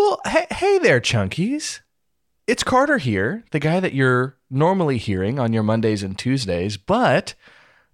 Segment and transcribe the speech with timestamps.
[0.00, 1.80] Well, hey, hey there, Chunkies.
[2.46, 7.34] It's Carter here, the guy that you're normally hearing on your Mondays and Tuesdays, but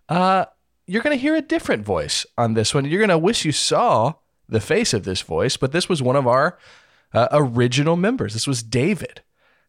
[0.09, 0.45] uh,
[0.87, 2.85] you're going to hear a different voice on this one.
[2.85, 4.15] You're going to wish you saw
[4.49, 6.57] the face of this voice, but this was one of our
[7.13, 8.35] uh, original members.
[8.35, 9.23] This was David.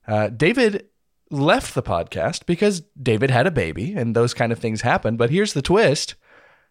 [0.07, 0.89] Uh, David
[1.31, 5.17] left the podcast because David had a baby and those kind of things happen.
[5.17, 6.13] But here's the twist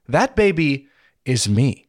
[0.06, 0.86] that baby
[1.24, 1.85] is me.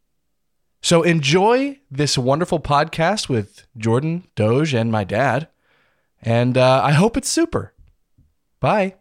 [0.82, 5.48] So enjoy this wonderful podcast with Jordan, Doge, and my dad.
[6.22, 7.74] And uh, I hope it's super.
[8.60, 8.96] Bye.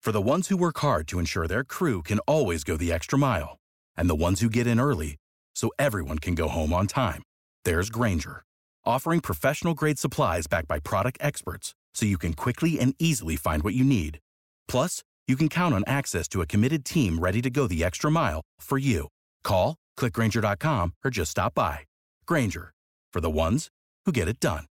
[0.00, 3.18] For the ones who work hard to ensure their crew can always go the extra
[3.18, 3.58] mile,
[3.96, 5.16] and the ones who get in early
[5.54, 7.22] so everyone can go home on time,
[7.64, 8.42] there's Grainger,
[8.86, 13.62] offering professional grade supplies backed by product experts so you can quickly and easily find
[13.62, 14.20] what you need.
[14.68, 18.10] Plus, you can count on access to a committed team ready to go the extra
[18.10, 19.08] mile for you.
[19.42, 21.80] Call, clickgrainger.com, or just stop by.
[22.26, 22.72] Grainger,
[23.12, 23.68] for the ones
[24.06, 24.64] who get it done.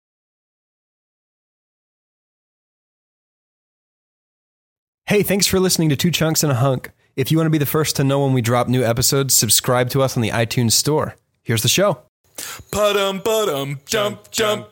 [5.09, 6.91] Hey, thanks for listening to Two Chunks and a Hunk.
[7.15, 9.89] If you want to be the first to know when we drop new episodes, subscribe
[9.91, 11.15] to us on the iTunes Store.
[11.45, 12.03] Here's the show.
[12.37, 14.69] Padum padum jump jump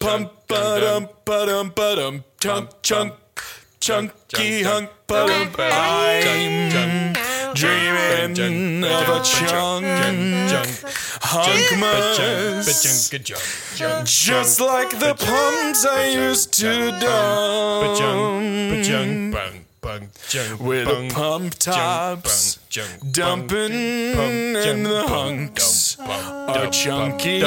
[0.00, 3.14] pump padum padum padum chunk chunk
[3.78, 9.86] chunky hunk padum I'm dreaming of a chunk
[11.22, 12.66] hunkmas
[14.04, 18.00] just like the pumps I used to dump
[20.60, 22.58] with the pump tops
[23.10, 27.40] dumping in the hunks are chunky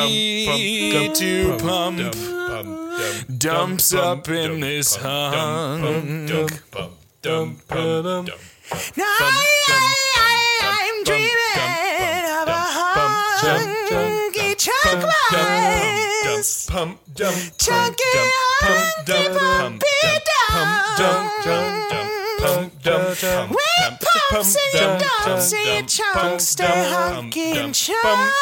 [1.14, 2.16] to pump
[3.38, 6.52] dumps up in this hunk.
[8.98, 9.46] Now I,
[10.64, 15.06] I'm dreaming of a hunky chunk.
[17.60, 18.04] Chunky
[23.50, 24.00] with
[24.32, 28.34] pumps and dumps and chunks stay hunky and chunk.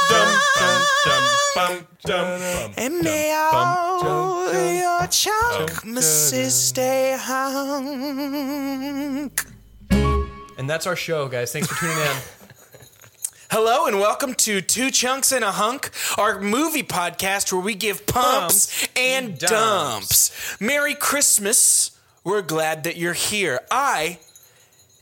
[2.78, 8.12] And may all your chunk misses stay hunk.
[10.62, 11.52] And that's our show, guys.
[11.52, 12.18] Thanks for tuning in.
[13.50, 15.90] Hello and welcome to Two Chunks and a Hunk,
[16.20, 20.62] our movie podcast where we give pumps, and dumps.
[20.62, 22.00] Merry Christmas.
[22.24, 23.62] We're glad that you're here.
[23.72, 24.20] I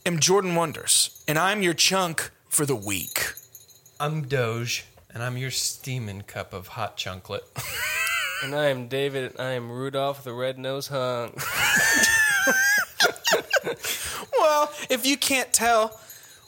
[0.06, 3.34] am Jordan Wonders, and I'm your chunk for the week.
[4.00, 7.42] I'm Doge, and I'm your steaming cup of hot chunklet.
[8.42, 9.32] And I am David.
[9.32, 11.34] and I am Rudolph the Red-Nosed Hunk.
[14.50, 15.96] Well, if you can't tell,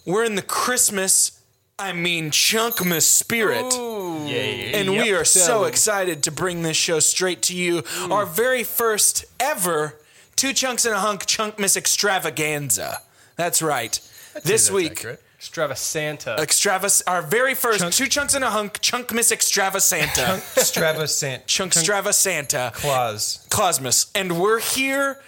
[0.04, 1.40] we're in the Christmas,
[1.78, 3.72] I mean Chunkmas spirit.
[3.72, 7.82] And we are so excited to bring this show straight to you.
[7.82, 8.10] Mm.
[8.10, 10.00] Our very first ever
[10.34, 12.98] Two Chunks and a Hunk Chunkmas extravaganza.
[13.36, 14.00] That's right.
[14.42, 15.06] this week,
[15.38, 16.38] Extravasanta.
[16.38, 20.40] extravas our very first Two Chunks and a Hunk chunk Chunkmas extravasanta.
[20.58, 21.42] Stravasant.
[21.46, 22.72] Chunk Stravasanta.
[22.72, 23.46] Claus.
[23.48, 24.10] Cosmos.
[24.12, 25.20] And we're here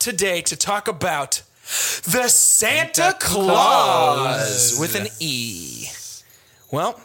[0.00, 1.42] today to talk about
[2.04, 5.88] the Santa, Claus with an E.
[6.70, 7.00] Well,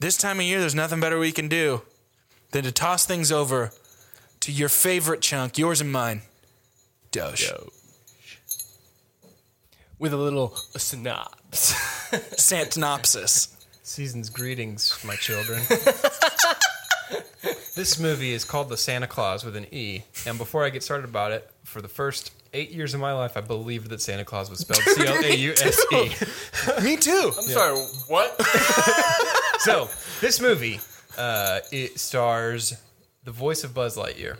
[0.00, 1.82] this time of year, there's nothing better we can do
[2.50, 3.70] than to toss things over
[4.40, 6.22] to your favorite chunk, yours and mine,
[7.10, 7.50] Doge.
[9.98, 11.72] with a little synopsis.
[12.36, 13.54] Santanopsis.
[13.82, 15.62] Season's greetings, my children.
[17.76, 20.02] this movie is called The Santa Claus with an E.
[20.26, 23.36] And before I get started about it, for the first eight years of my life,
[23.36, 26.82] I believed that Santa Claus was spelled C L A U S E.
[26.84, 27.32] Me too.
[27.36, 27.76] I'm sorry,
[28.08, 28.40] what?
[29.60, 29.88] So,
[30.20, 30.78] this movie,
[31.16, 32.74] uh, it stars
[33.24, 34.36] the voice of Buzz Lightyear,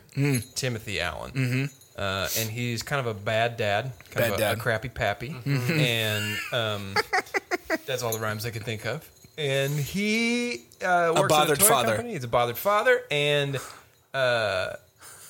[0.54, 1.30] Timothy Allen.
[1.32, 1.64] Mm-hmm.
[1.96, 4.58] Uh, and he's kind of a bad dad, kind Bad of a, dad.
[4.58, 6.94] a crappy pappy, and um,
[7.86, 9.08] that's all the rhymes I can think of.
[9.38, 11.88] And he uh, works bothered at a toy father.
[11.96, 12.12] company.
[12.14, 13.58] He's a bothered father, and
[14.12, 14.74] uh,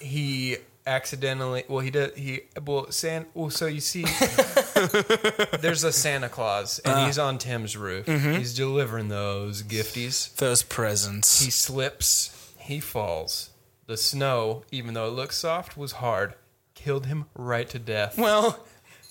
[0.00, 1.64] he accidentally.
[1.68, 2.16] Well, he did.
[2.16, 3.26] He well, San.
[3.34, 4.02] Well, so you see,
[5.60, 7.06] there's a Santa Claus, and Uh-huh.
[7.06, 8.06] he's on Tim's roof.
[8.06, 8.32] Mm-hmm.
[8.34, 10.34] He's delivering those gifties.
[10.36, 11.42] Those presents.
[11.42, 12.52] He slips.
[12.58, 13.50] He falls.
[13.86, 16.34] The snow, even though it looks soft, was hard.
[16.74, 18.16] Killed him right to death.
[18.18, 18.64] well,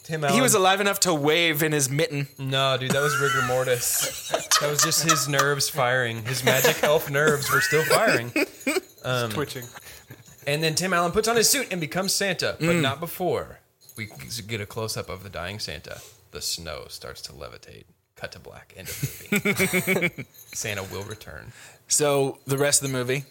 [0.04, 0.36] Tim Allen.
[0.36, 2.28] he was alive enough to wave in his mitten.
[2.40, 4.30] No, dude, that was rigor mortis.
[4.60, 6.24] that was just his nerves firing.
[6.26, 8.32] His magic elf nerves were still firing.
[9.30, 9.64] Twitching.
[10.48, 12.68] And then Tim Allen puts on his suit and becomes Santa, Mm.
[12.68, 13.60] but not before
[13.96, 14.10] we
[14.48, 16.00] get a close up of the dying Santa.
[16.32, 17.84] The snow starts to levitate,
[18.16, 18.74] Cut to black.
[18.78, 20.26] End of movie.
[20.54, 21.52] Santa will return.
[21.88, 23.26] So the rest of the movie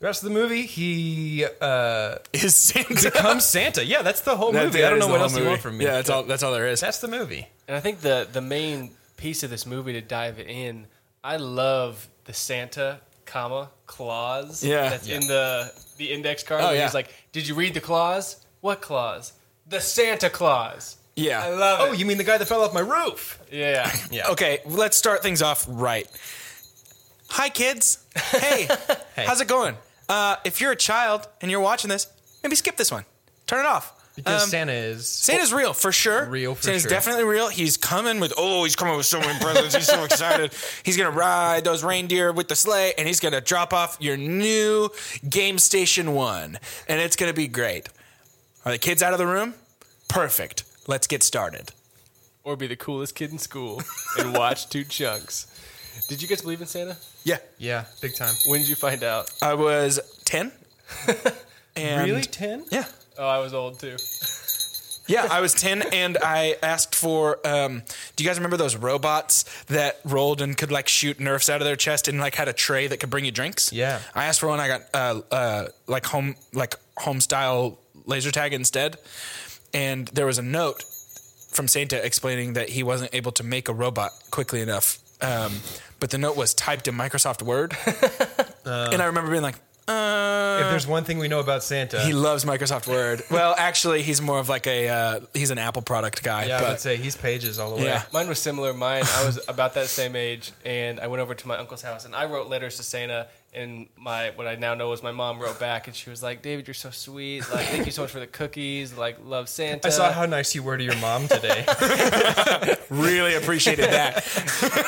[0.00, 3.10] The rest of the movie, he uh, is Santa.
[3.10, 3.84] becomes Santa.
[3.84, 4.80] Yeah, that's the whole movie.
[4.80, 5.48] That I don't is know the what whole else you movie.
[5.50, 5.84] want from me.
[5.84, 6.22] Yeah, that's all.
[6.22, 6.80] That's all there is.
[6.80, 7.48] That's the movie.
[7.68, 10.86] And I think the the main piece of this movie to dive in,
[11.22, 14.64] I love the Santa, comma clause.
[14.64, 14.88] Yeah.
[14.88, 15.16] that's Yeah.
[15.16, 16.62] in the the index card.
[16.62, 16.84] Oh, where yeah.
[16.84, 18.44] He's like, "Did you read the clause?
[18.60, 19.32] What clause?
[19.68, 21.44] The Santa Claus." Yeah.
[21.44, 21.82] I love it.
[21.82, 21.98] Oh, it.
[21.98, 23.38] you mean the guy that fell off my roof?
[23.52, 23.92] yeah.
[24.10, 24.28] Yeah.
[24.30, 26.08] Okay, let's start things off right.
[27.30, 28.04] Hi, kids.
[28.16, 28.68] Hey,
[29.16, 29.76] how's it going?
[30.08, 32.08] Uh, if you're a child and you're watching this,
[32.42, 33.04] maybe skip this one.
[33.46, 33.92] Turn it off.
[34.16, 36.26] Because Um, Santa is Santa's real for sure.
[36.26, 36.90] Real for Santa's sure.
[36.90, 37.48] definitely real.
[37.48, 39.74] He's coming with oh, he's coming with so many presents.
[39.74, 40.52] He's so excited.
[40.82, 44.90] He's gonna ride those reindeer with the sleigh, and he's gonna drop off your new
[45.28, 46.58] Game Station One,
[46.88, 47.88] and it's gonna be great.
[48.64, 49.54] Are the kids out of the room?
[50.08, 50.64] Perfect.
[50.86, 51.70] Let's get started.
[52.42, 53.80] Or be the coolest kid in school
[54.18, 55.46] and watch two chunks.
[56.08, 56.96] Did you guys believe in Santa?
[57.22, 58.34] Yeah, yeah, big time.
[58.46, 59.30] When did you find out?
[59.40, 60.50] I was ten.
[61.76, 62.64] and really, ten?
[62.70, 62.86] Yeah.
[63.20, 63.96] Oh, I was old too.
[65.06, 67.82] Yeah, I was 10 and I asked for um,
[68.16, 71.66] do you guys remember those robots that rolled and could like shoot nerfs out of
[71.66, 73.72] their chest and like had a tray that could bring you drinks?
[73.74, 74.00] Yeah.
[74.14, 78.54] I asked for one I got uh, uh, like home like home style laser tag
[78.54, 78.96] instead.
[79.74, 80.82] And there was a note
[81.50, 84.98] from Santa explaining that he wasn't able to make a robot quickly enough.
[85.20, 85.52] Um,
[85.98, 87.76] but the note was typed in Microsoft Word.
[88.64, 89.56] and I remember being like,
[89.90, 93.22] uh, If there's one thing we know about Santa, he loves Microsoft Word.
[93.30, 96.46] Well, actually, he's more of like a uh, he's an Apple product guy.
[96.46, 97.84] yeah, I would say he's pages all the way.
[97.84, 98.02] Yeah.
[98.12, 98.72] Mine was similar.
[98.74, 102.04] Mine, I was about that same age, and I went over to my uncle's house,
[102.04, 103.26] and I wrote letters to Santa.
[103.52, 106.40] And my what I now know is my mom wrote back, and she was like,
[106.40, 107.40] "David, you're so sweet.
[107.52, 108.96] Like, thank you so much for the cookies.
[108.96, 111.66] Like, love Santa." I saw how nice you were to your mom today.
[112.90, 114.24] really appreciated that.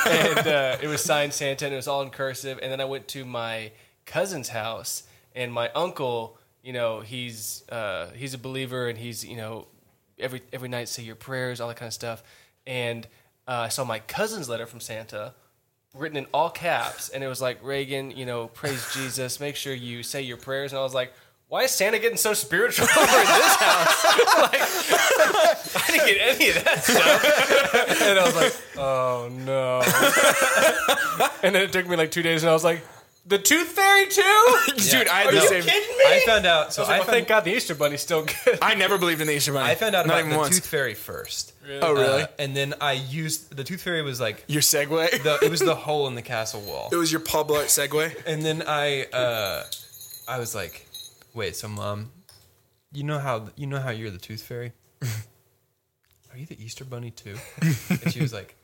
[0.37, 2.61] and uh, it was signed Santa, and it was all in cursive.
[2.63, 3.73] And then I went to my
[4.07, 5.05] cousin's house,
[5.35, 9.67] and my uncle, you know, he's uh, he's a believer, and he's you know,
[10.19, 12.23] every every night say your prayers, all that kind of stuff.
[12.67, 13.07] And
[13.47, 15.35] uh, I saw my cousin's letter from Santa.
[15.95, 19.39] Written in all caps, and it was like Reagan, you know, praise Jesus.
[19.41, 20.73] Make sure you say your prayers.
[20.73, 21.13] And I was like,
[21.49, 24.05] why is Santa getting so spiritual over in this house?
[24.39, 24.63] like,
[25.77, 28.03] I didn't get any of that stuff.
[28.03, 29.83] and I was like, oh no.
[31.43, 32.83] and then it took me like two days, and I was like,
[33.25, 34.57] the Tooth Fairy too?
[34.91, 35.63] Dude, I had Are the you same.
[35.63, 36.05] kidding me?
[36.07, 36.73] I found out.
[36.73, 38.59] So I was I, well, found, thank God the Easter Bunny's still good.
[38.61, 39.71] I never believed in the Easter Bunny.
[39.71, 40.57] I found out Not about even the once.
[40.57, 41.53] Tooth Fairy first.
[41.81, 42.23] oh, really?
[42.23, 45.23] Uh, and then I used the Tooth Fairy was like your segue?
[45.23, 46.89] the it was the hole in the castle wall.
[46.91, 48.13] it was your Pablo segue?
[48.27, 49.65] And then I uh
[50.29, 50.87] I was like,
[51.35, 52.11] wait, so mom,
[52.93, 54.73] you know how you know how you're the Tooth Fairy?
[56.33, 57.37] Are you the Easter Bunny too?
[57.61, 58.57] and she was like,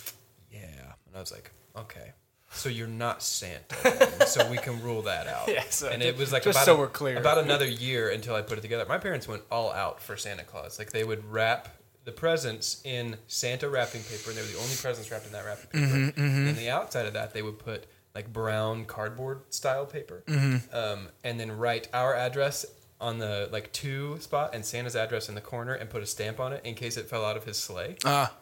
[0.50, 0.60] yeah.
[1.06, 2.12] And I was like, okay.
[2.52, 5.48] So you're not Santa, so we can rule that out.
[5.48, 7.18] Yeah, so and it was like just about so a- we're clear.
[7.18, 8.86] about another year until I put it together.
[8.88, 10.78] My parents went all out for Santa Claus.
[10.78, 11.68] Like they would wrap
[12.04, 15.44] the presents in Santa wrapping paper, and they were the only presents wrapped in that
[15.44, 15.86] wrapping paper.
[16.20, 17.84] Mm-hmm, And the outside of that, they would put
[18.14, 20.74] like brown cardboard style paper, Mm-hmm.
[20.74, 22.64] um, and then write our address
[23.00, 26.40] on the like two spot and Santa's address in the corner, and put a stamp
[26.40, 27.96] on it in case it fell out of his sleigh.
[28.04, 28.32] Ah.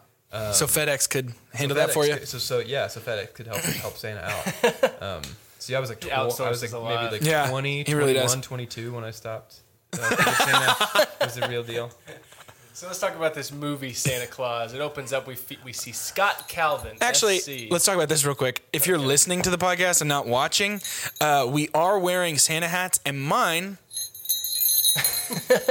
[0.51, 2.15] So FedEx could handle that FedEx for you?
[2.15, 4.93] could- So, so yeah, so FedEx could help help Santa out.
[5.01, 5.21] Um,
[5.59, 8.93] so I was like, tw- I was like maybe like Yeah, 20, he really 22
[8.93, 9.61] when I stopped.
[9.93, 9.97] Uh,
[10.33, 11.91] Santa was the real deal.
[12.73, 14.73] So let's talk about this movie, Santa Claus.
[14.73, 15.27] It opens up.
[15.27, 16.97] We fe- we see Scott Calvin.
[16.99, 17.71] Actually, SC.
[17.71, 18.63] let's talk about this real quick.
[18.73, 20.81] If you're listening to the podcast and not watching,
[21.21, 23.77] uh, we are wearing Santa hats, and mine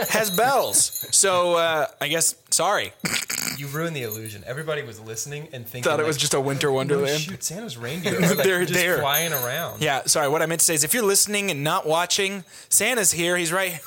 [0.08, 0.78] has bells.
[1.16, 2.92] So uh, I guess sorry.
[3.56, 4.42] You ruined the illusion.
[4.46, 7.20] Everybody was listening and thinking Thought it like, was just a winter "Oh, wonderland.
[7.20, 8.99] shoot, Santa's reindeer are like They're just there.
[8.99, 9.80] flying around.
[9.82, 10.28] Yeah, sorry.
[10.28, 13.37] What I meant to say is, if you're listening and not watching, Santa's here.
[13.37, 13.80] He's right.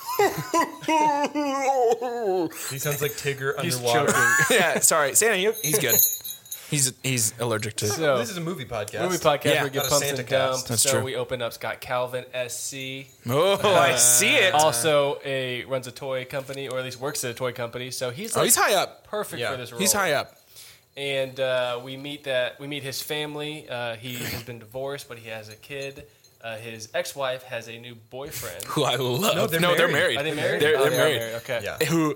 [2.69, 4.07] He sounds like Tigger underwater.
[4.11, 4.23] choking.
[4.57, 5.37] yeah, sorry, Santa.
[5.37, 5.95] You, he's good.
[6.69, 7.87] He's he's allergic to.
[7.87, 9.01] So- this is a movie podcast.
[9.03, 9.63] Movie podcast Yeah.
[9.63, 10.51] we get Not a pumped Santa and cast.
[10.53, 10.67] dumped.
[10.67, 11.01] That's so true.
[11.03, 13.07] we open up Scott Calvin, SC.
[13.29, 14.53] Oh, I see it.
[14.53, 17.89] Also, a runs a toy company, or at least works at a toy company.
[17.91, 19.07] So he's Oh, he's high up.
[19.07, 19.51] perfect Yeah.
[19.51, 19.79] for this role.
[19.79, 20.35] He's high up.
[20.97, 23.67] and uh, we meet that we meet his family.
[23.69, 26.05] Uh, he has been divorced, but he has a kid.
[26.43, 28.63] Uh, his ex-wife has a new boyfriend.
[28.65, 29.35] Who I love.
[29.35, 29.91] No, they're they're, married.
[29.93, 30.17] married.
[30.17, 30.61] Are they married?
[30.61, 31.35] They're, Oh, they're they are married.
[31.37, 31.61] Okay.
[31.63, 31.85] Yeah.
[31.87, 32.15] Who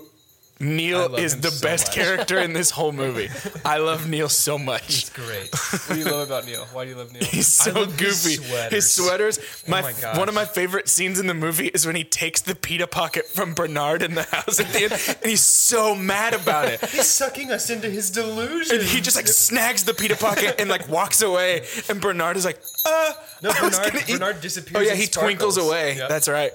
[0.62, 1.94] Neil is the so best much.
[1.96, 3.28] character in this whole movie.
[3.64, 4.88] I love Neil so much.
[4.88, 5.50] It's great.
[5.82, 6.64] What do you love about Neil?
[6.72, 7.24] Why do you love Neil?
[7.24, 8.36] He's I so love his goofy.
[8.42, 8.90] sweaters.
[8.90, 9.38] sweaters.
[9.66, 12.54] My, my one of my favorite scenes in the movie is when he takes the
[12.54, 14.92] pita pocket from Bernard in the house at the end,
[15.22, 16.80] and he's so mad about it.
[16.86, 18.76] He's sucking us into his delusion.
[18.78, 22.44] And he just like snags the pita pocket and like walks away, and Bernard is
[22.44, 25.96] like, "Uh, No, Bernard- eat-" Bernard disappears Oh yeah, he twinkles away.
[25.96, 26.08] Yep.
[26.08, 26.52] That's right.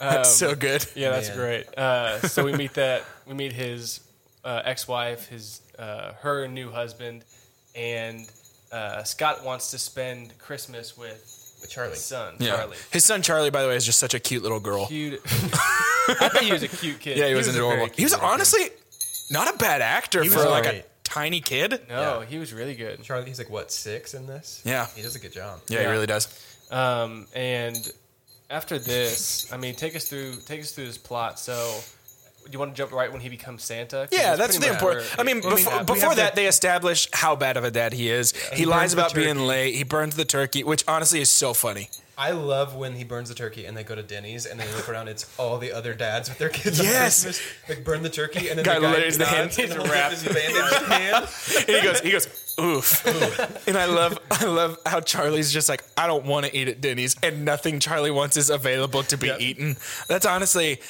[0.00, 0.86] That's so good.
[0.94, 1.36] Yeah, that's Man.
[1.38, 1.78] great.
[1.78, 4.00] Uh, so we meet that we meet his
[4.44, 7.24] uh, ex-wife, his uh, her new husband,
[7.74, 8.26] and
[8.72, 11.32] uh, Scott wants to spend Christmas with
[11.70, 11.90] Charlie.
[11.92, 12.56] his son Yeah.
[12.56, 12.76] Charlie.
[12.90, 14.86] His son Charlie, by the way, is just such a cute little girl.
[14.86, 15.20] Cute.
[15.24, 17.16] I think he was a cute kid.
[17.18, 17.86] Yeah, he was, a adorable.
[17.86, 18.32] very He was little kid.
[18.34, 18.60] honestly
[19.30, 20.84] not a bad actor He for was like a great.
[21.02, 21.80] tiny kid.
[21.88, 22.26] no, Yeah.
[22.26, 23.02] he was really good.
[23.02, 24.62] Charlie, he's like what six in this?
[24.64, 24.86] Yeah.
[24.94, 25.60] he does a good job.
[25.68, 25.90] Yeah, he Yeah.
[25.90, 26.28] really does.
[26.70, 27.76] Um, and
[28.50, 31.38] after this, I mean, take us through take us through this plot.
[31.38, 31.78] So,
[32.44, 34.08] do you want to jump right when he becomes Santa?
[34.12, 35.04] Yeah, that's that's the important.
[35.06, 37.64] where I mean, it- before, have- we before that, the- they establish how bad of
[37.64, 38.32] a dad he is.
[38.50, 39.74] he, he lies about being late.
[39.74, 41.88] He burns the turkey, which honestly is so funny.
[42.18, 44.88] I love when he burns the turkey and they go to Denny's and they look
[44.88, 45.08] around.
[45.08, 46.78] It's all the other dads with their kids.
[46.78, 47.24] Yes.
[47.26, 47.68] on Christmas.
[47.68, 49.76] Like burn the turkey and then Guy the guy lays the hand- nods and he's
[49.76, 50.14] holds wrapped.
[50.14, 51.28] his bandaged hand.
[51.68, 53.04] And he goes, he goes, oof.
[53.68, 56.80] and I love, I love how Charlie's just like, I don't want to eat at
[56.80, 59.38] Denny's, and nothing Charlie wants is available to be Yeah.
[59.38, 59.76] eaten.
[60.08, 60.80] That's honestly,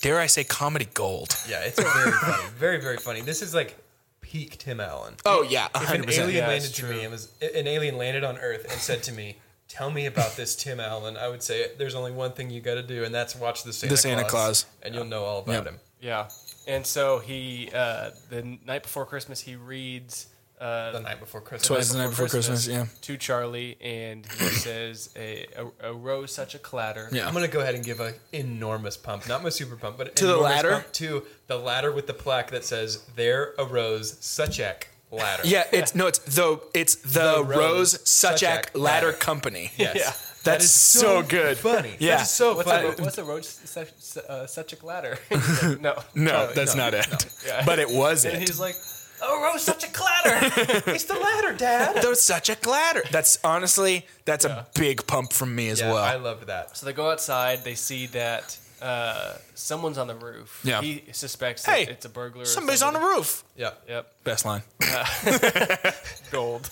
[0.00, 1.36] dare I say, comedy gold.
[1.48, 2.42] Yeah, it's very funny.
[2.58, 3.20] Very very funny.
[3.20, 3.76] This is like
[4.20, 5.14] peak Tim Allen.
[5.24, 8.38] Oh yeah, if an alien Yeah, landed to me and was an alien landed on
[8.38, 9.36] Earth and said to me,
[9.68, 12.74] "Tell me about this Tim Allen," I would say, "There's only one thing you got
[12.74, 14.66] to do, and that's watch the Santa, The Santa Claus.
[14.82, 15.66] and you'll know all about Yep.
[15.66, 16.28] him." Yeah,
[16.66, 20.26] and so he uh, the night before Christmas he reads
[20.60, 21.66] uh, The night before Christmas.
[21.66, 22.86] Twice the night before Christmas, yeah.
[23.02, 25.46] to Charlie, and he says a,
[25.82, 27.08] a, a rose such a clatter.
[27.12, 27.26] Yeah.
[27.26, 30.26] I'm gonna go ahead and give an enormous pump, not my super pump, but To
[30.26, 30.70] the ladder?
[30.72, 35.94] pump to the ladder with the plaque that says "There arose Suchak ladder." Yeah, it's
[35.94, 39.12] no, it's the it's the, The Rose Rose Suchak Suchak Ladder Ladder.
[39.12, 39.72] Company.
[39.76, 39.96] Yes.
[39.96, 40.12] Yeah.
[40.44, 41.56] That That's is so good.
[41.56, 41.96] Funny.
[41.98, 42.16] Yeah.
[42.16, 42.88] That is so What's funny.
[42.88, 43.88] a, what's a rose such,
[44.28, 45.16] uh, such a ladder?
[45.30, 45.40] Like,
[45.80, 46.84] no, No, Charlie, that's no.
[46.90, 47.26] not it.
[47.46, 47.64] Yeah.
[47.64, 48.40] But it was And it.
[48.40, 48.74] he's like,
[49.22, 50.38] a rose such a clatter.
[50.92, 52.02] it's the ladder, Dad.
[52.02, 53.02] There's such a ladder.
[53.10, 56.02] That's honestly, that's a big pump from me as Yeah, well.
[56.02, 56.76] I loved that.
[56.76, 57.64] so they go outside.
[57.64, 60.60] They see that uh, someone's on the roof.
[60.64, 60.80] Yeah.
[60.82, 62.42] He suspects Hey, that it's a burglar.
[62.42, 63.16] or Somebody's on the somebody.
[63.18, 63.44] roof.
[63.56, 63.70] Yeah.
[63.88, 64.24] Yep.
[64.24, 64.62] Best line.
[66.30, 66.70] gold.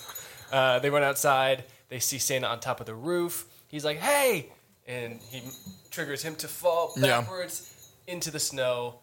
[0.51, 1.63] Uh, they run outside.
[1.89, 3.45] They see Santa on top of the roof.
[3.67, 4.49] He's like, "Hey!"
[4.87, 5.41] and he
[5.91, 7.21] triggers him to fall Yeah.
[7.21, 7.69] backwards
[8.07, 8.99] into the snow,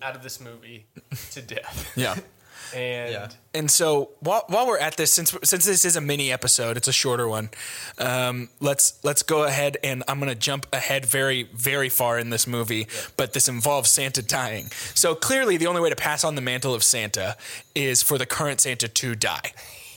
[0.00, 0.86] out of this movie
[1.32, 1.92] to death.
[1.96, 2.14] Yeah.
[2.74, 3.28] And Yeah.
[3.54, 6.88] And so while, while we're at this, since since this is a mini episode, it's
[6.88, 7.50] a shorter one.
[7.98, 12.46] Um, let's let's go ahead and I'm gonna jump ahead very very far in this
[12.46, 14.66] movie, but this involves Santa dying.
[14.94, 17.36] So clearly, the only way to pass on the mantle of Santa
[17.74, 19.52] is for the current Santa to die,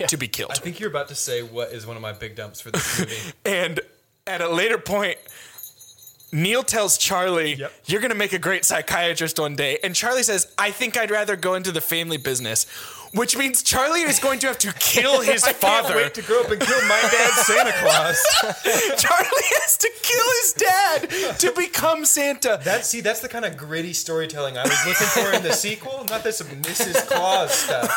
[0.08, 0.52] to be killed.
[0.52, 3.00] I think you're about to say what is one of my big dumps for this
[3.00, 3.16] movie.
[3.46, 3.82] And
[4.26, 5.18] at a later point,
[6.32, 7.72] Neil tells Charlie, Yep.
[7.86, 9.80] You're going to make a great psychiatrist one day.
[9.84, 12.66] And Charlie says, I think I'd rather go into the family business,
[13.14, 16.42] which means Charlie is going to have to kill his I can't wait to grow
[16.42, 18.22] up and kill my dad, Santa Claus.
[19.02, 22.60] Charlie has to kill his dad to become Santa.
[22.64, 26.06] That see, that's the kind of gritty storytelling I was looking for in the sequel.
[26.10, 27.08] Not this Mrs.
[27.08, 27.90] Claus stuff.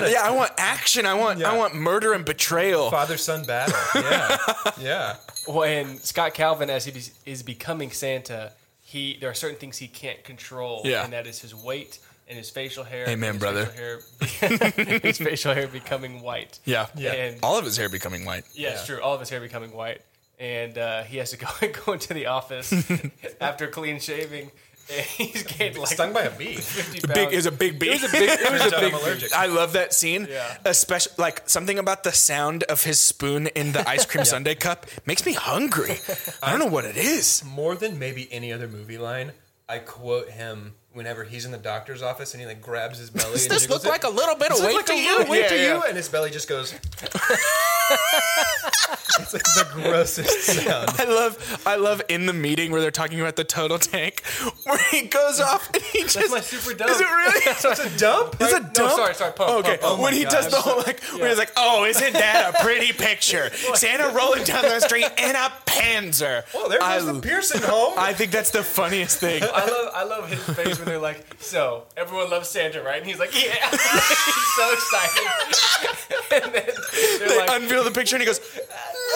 [0.00, 1.06] A yeah, I want action.
[1.06, 2.90] I want I want murder and betrayal.
[2.90, 3.74] father son battle.
[3.94, 4.36] Yeah,
[4.80, 5.16] yeah.
[5.46, 6.92] when Scott Calvin, as he
[7.24, 11.04] is becoming Santa, he there are certain things he can't control, Yeah.
[11.04, 13.08] and that is his weight and his facial hair.
[13.08, 13.66] Amen, his brother.
[13.66, 16.58] Facial hair, his facial hair becoming white.
[16.64, 16.86] Yeah.
[16.96, 17.12] Yeah.
[17.12, 18.44] And All of his hair becoming white.
[18.54, 19.00] Yeah, it's true.
[19.00, 20.00] All of his hair becoming white,
[20.38, 21.48] and uh, he has to go
[21.86, 22.72] go into the office
[23.40, 24.50] after clean shaving.
[24.92, 26.56] And he's gained like Stung by a bee.
[26.56, 27.88] 50 Big is a big bee.
[27.88, 28.28] It was a big.
[28.28, 28.92] It was a big.
[28.92, 29.32] I'm allergic.
[29.32, 30.26] I love that scene.
[30.28, 30.58] Yeah.
[30.66, 34.84] Especially like something about the sound of his spoon in the ice cream sundae cup
[35.06, 35.96] makes me hungry.
[36.42, 37.42] I don't know what it is.
[37.46, 39.32] More than maybe any other movie line,
[39.70, 43.32] I quote him whenever he's in the doctor's office and he like grabs his belly.
[43.32, 45.24] Does and this jiggles look like a little bit of weight look to you?
[45.28, 45.74] weight Yeah, to yeah.
[45.74, 45.82] you?
[45.82, 46.72] And his belly just goes.
[49.20, 50.90] it's like the grossest sound.
[50.98, 54.22] I love I love in the meeting where they're talking about the total tank
[54.64, 56.90] where he goes off and he just my super dump.
[56.90, 57.40] Is it really?
[57.46, 58.40] It's a dump.
[58.40, 58.92] Is it No, dump?
[58.92, 60.00] sorry, sorry, pump, okay, pump, pump.
[60.02, 62.92] when Oh he does the whole like, when he's like, "Oh, isn't that a pretty
[62.92, 63.50] picture?
[63.74, 67.94] Santa rolling down the street in a Panzer." Well, there I, goes the Pearson home.
[67.96, 69.42] I think that's the funniest thing.
[69.42, 72.98] I love I love his face when they're like, so everyone loves Santa, right?
[72.98, 73.54] And he's like, yeah.
[73.70, 76.44] he's so excited.
[76.44, 76.74] and then
[77.18, 78.40] they're They like, unveil the picture and he goes,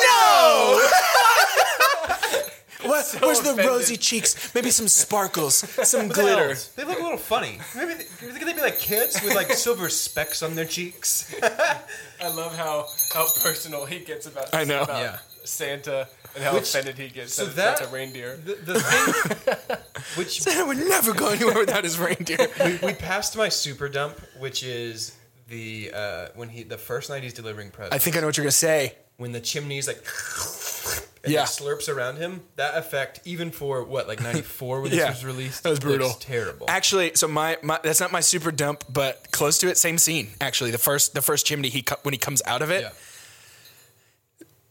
[0.02, 0.81] "No."
[2.85, 3.67] What, where's the offended.
[3.67, 4.55] rosy cheeks?
[4.55, 6.55] Maybe some sparkles, some glitter.
[6.76, 7.59] They look a little funny.
[7.76, 11.35] Maybe they, could they be like kids with like silver specks on their cheeks?
[11.43, 14.55] I love how how personal he gets about.
[14.55, 14.83] I know.
[14.83, 15.19] about Yeah.
[15.45, 17.35] Santa and how Which- offended he gets.
[17.35, 18.37] so that, that- Santa reindeer.
[18.37, 19.76] The, the thing,
[20.14, 22.47] which Santa would never go anywhere without his reindeer.
[22.64, 25.17] we, we passed my super dump, which is
[25.49, 27.95] the uh, when he the first night he's delivering presents.
[27.97, 28.95] I think I know what you're gonna say.
[29.18, 29.98] When the chimney's like
[31.25, 31.42] and Yeah.
[31.42, 32.40] it slurps around him.
[32.56, 36.10] That effect, even for what like '94 when this was released, That was brutal.
[36.14, 36.66] terrible.
[36.70, 39.76] Actually, so my, my that's not my super dump, but close to it.
[39.76, 40.28] Same scene.
[40.40, 42.90] Actually, the first the first chimney he when he comes out of it, yeah.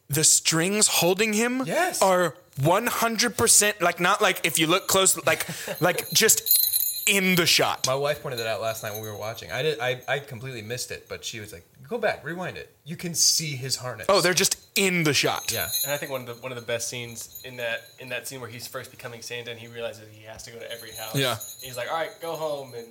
[0.09, 2.01] the strings holding him Yes.
[2.01, 5.45] are 100% like not like if you look close like
[5.81, 7.85] like just in the shot.
[7.87, 9.51] My wife pointed that out last night when we were watching.
[9.51, 9.79] I did.
[9.79, 12.75] I, I completely missed it, but she was like, "Go back, rewind it.
[12.85, 15.51] You can see his harness." Oh, they're just in the shot.
[15.51, 15.67] yeah.
[15.83, 18.27] And I think one of the one of the best scenes in that in that
[18.27, 20.91] scene where he's first becoming Santa and he realizes he has to go to every
[20.91, 21.15] house.
[21.15, 21.37] Yeah.
[21.61, 22.87] He's like, all right, go home and.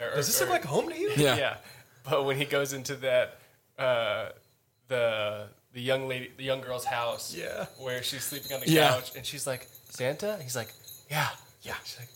[0.00, 1.10] Or, Does this or- look like home to you?
[1.16, 1.36] Yeah.
[1.36, 1.56] Yeah.
[2.08, 3.38] But when he goes into that,
[3.78, 4.30] uh,
[4.88, 7.66] the the young lady, the young girl's house, Yeah.
[7.78, 8.88] where she's sleeping on the Yeah.
[8.90, 10.38] couch, and she's like, Santa.
[10.42, 10.72] He's like,
[11.10, 11.28] Yeah,
[11.62, 11.74] yeah.
[11.84, 12.08] She's like,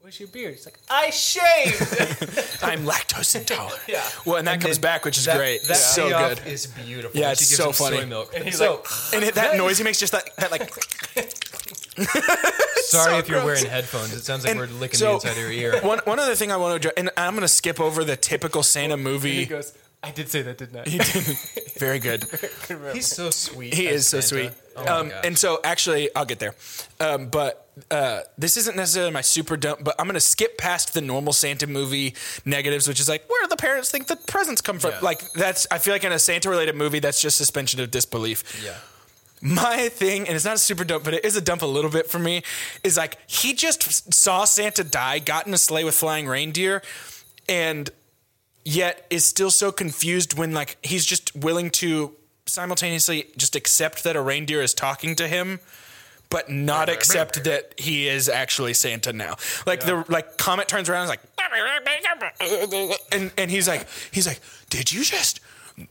[0.00, 0.54] Where's your beard?
[0.54, 1.80] He's like, I shaved.
[2.62, 3.80] I'm lactose intolerant.
[3.88, 4.02] Yeah.
[4.24, 5.62] Well, and that And comes back, which is that- great.
[5.64, 6.52] That so payoff good.
[6.52, 7.18] is beautiful.
[7.20, 7.96] Yeah, it's she gives so him funny.
[7.98, 8.32] Soy milk.
[8.34, 10.72] And he's so, like, And it, that noise he makes just like that like
[11.98, 13.60] sorry so if you're gross.
[13.62, 14.12] wearing headphones.
[14.14, 15.80] It sounds like And we're licking so- the inside of your ear.
[15.82, 18.16] one one other thing I want to address, and I'm going to skip over the
[18.16, 19.32] typical Santa movie.
[19.34, 20.88] he goes, I did say that, didn't I?
[20.88, 21.36] He did
[21.78, 22.24] very good.
[22.92, 23.74] He's so sweet.
[23.74, 24.52] He as is so sweet.
[24.76, 26.54] Oh um, and so actually, I'll get there.
[27.00, 30.94] Um, but uh, this isn't necessarily my super dump, but I'm going to skip past
[30.94, 34.60] the normal Santa movie negatives, which is like where do the parents think the presents
[34.60, 34.92] come from.
[34.92, 35.00] Yeah.
[35.02, 38.62] Like that's I feel like in a Santa related movie, that's just suspension of disbelief.
[38.64, 38.74] yeah.
[39.40, 41.92] My thing, and it's not a super dump, but it is a dump a little
[41.92, 42.42] bit for me,
[42.82, 46.82] is like he just saw Santa die, got in a sleigh with flying reindeer,
[47.48, 47.88] and
[48.64, 52.16] yet is still so confused when like he's just willing to
[52.46, 55.60] simultaneously just accept that a reindeer is talking to him
[56.30, 59.36] but not accept that he is actually Santa now.
[59.66, 61.18] Like the like Comet turns around and
[62.40, 65.40] is like and and he's like he's like, "Did you just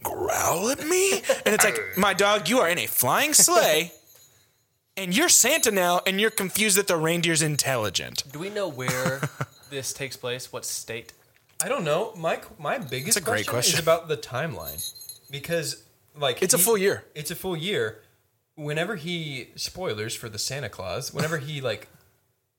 [0.03, 1.13] growl at me?"
[1.46, 3.91] And it's like, "My dog, you are in a flying sleigh."
[5.00, 8.23] And you're Santa now, and you're confused that the reindeer's intelligent.
[8.32, 9.21] Do we know where
[9.69, 10.52] this takes place?
[10.52, 11.13] What state?
[11.63, 12.13] I don't know.
[12.15, 13.76] My my biggest a great question.
[13.76, 14.82] is about the timeline
[15.30, 15.84] because
[16.15, 17.04] like It's a full year.
[17.13, 18.02] It's a full year.
[18.58, 21.88] Whenever he spoilers for the Santa Claus, whenever he like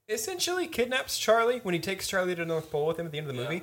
[0.08, 3.18] essentially kidnaps Charlie when he takes Charlie to the North Pole with him at the
[3.18, 3.62] end of the movie,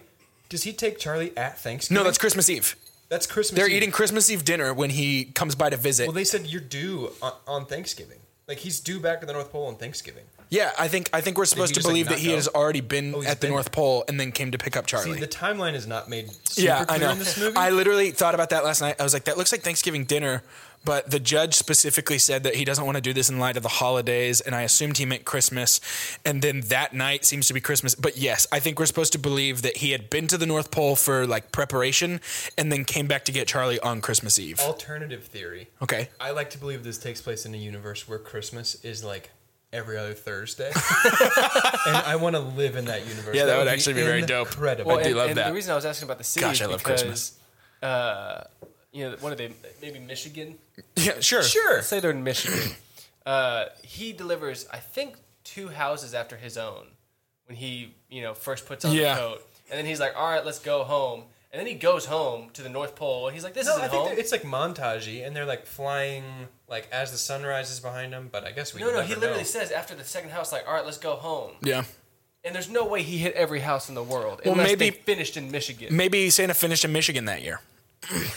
[0.49, 1.99] does he take Charlie at Thanksgiving?
[1.99, 2.75] No, that's Christmas Eve.
[3.09, 3.57] that's Christmas.
[3.57, 3.77] They're Eve.
[3.77, 6.07] eating Christmas Eve dinner when he comes by to visit.
[6.07, 8.19] Well, they said you're due on, on Thanksgiving.
[8.47, 10.23] Like he's due back to the North Pole on Thanksgiving.
[10.51, 12.35] yeah, I think I think we're supposed to just, like, believe that not he go?
[12.35, 14.77] has already been Oh, he's at the been North Pole and then came to pick
[14.77, 15.13] up Charlie.
[15.13, 17.11] See, the timeline is not made super yeah, clear I know.
[17.13, 17.55] in this movie.
[17.57, 18.97] I literally thought about that last night.
[18.99, 20.43] I was like, that looks like Thanksgiving dinner,
[20.85, 23.63] but the judge specifically said that he doesn't want to do this in light of
[23.63, 25.81] the holidays, and I assumed he meant Christmas.
[26.23, 27.95] And then that night seems to be Christmas.
[27.95, 30.71] But yes, I think we're supposed to believe that he had been to the North
[30.71, 32.21] Pole for like preparation
[32.57, 34.59] and then came back to get Charlie on Christmas Eve.
[34.59, 35.67] Alternative theory.
[35.81, 36.09] Okay.
[36.19, 39.31] I like to believe this takes place in a universe where Christmas is like
[39.73, 40.71] every other Thursday,
[41.85, 43.35] and I want to live in that universe.
[43.35, 44.47] Yeah, that would actually be very dope.
[44.47, 44.91] Incredible.
[44.91, 45.47] I do and, love and that.
[45.47, 47.39] The reason I was asking about the city Gosh, is I love because, Christmas.
[47.81, 48.45] Uh,
[48.95, 49.51] you know, what are they?
[49.81, 50.55] Maybe Michigan.
[50.95, 51.43] Yeah, sure.
[51.43, 51.75] Sure.
[51.75, 52.71] Let's say they're in Michigan.
[53.25, 56.85] uh, he delivers, I think, two houses after his own
[57.47, 59.15] when he, you know, first puts on Yeah.
[59.15, 62.05] the coat, and then he's like, "All right, let's go home." And then he goes
[62.05, 64.31] home to the North Pole, and he's like, "This No, isn't I think home." it's
[64.31, 66.23] like montagey, and they're like flying
[66.67, 68.29] like as the sun rises behind them.
[68.31, 69.43] But I guess we No, no, he literally know.
[69.43, 71.83] says after the second house, like, "All right, let's go home." Yeah.
[72.43, 74.95] And there's no way he hit every house in the world Well, unless maybe- they
[74.95, 75.95] finished in Michigan.
[75.95, 77.59] Maybe Santa finished in Michigan that year.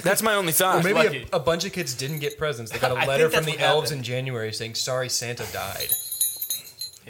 [0.03, 0.85] That's my only thought.
[0.85, 2.71] Or maybe a, a bunch of kids didn't get presents.
[2.73, 4.01] They got I a letter from that's the what elves happened.
[4.01, 5.89] in January saying, "Sorry, Santa died."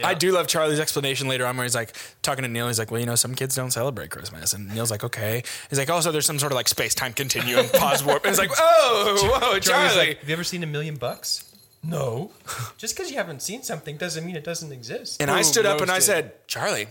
[0.03, 1.93] I do love Charlie's explanation later on where he's like
[2.23, 2.69] talking to Neil.
[2.69, 4.53] He's like, well, you know, some kids don't celebrate Christmas.
[4.53, 5.43] And Neil's like, okay.
[5.71, 8.23] He's like, also, there's some sort of like space time continuum, pause warp.
[8.25, 9.97] And it's like, oh, whoa, Charlie's Charlie.
[10.11, 12.31] like, "Have you ever seen a million bucks?" No.
[12.79, 15.21] Just because you haven't seen something doesn't mean it doesn't exist.
[15.21, 16.15] and I stood up and I roasted.
[16.15, 16.87] said, Charlie,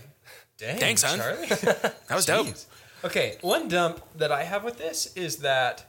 [0.58, 1.18] Dang, Thanks, son.
[1.18, 1.46] Charlie.
[1.46, 2.48] that was dope.
[2.48, 2.66] Jeez.
[3.04, 5.86] Okay, one dump that I have with this is that